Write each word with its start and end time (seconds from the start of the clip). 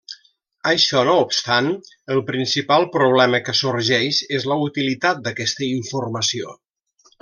Això 0.69 1.03
no 1.09 1.13
obstant, 1.25 1.67
el 2.15 2.23
principal 2.31 2.87
problema 2.97 3.43
que 3.49 3.57
sorgeix 3.63 4.25
és 4.41 4.51
la 4.55 4.61
utilitat 4.69 5.25
d'aquesta 5.29 5.69
informació. 5.75 6.61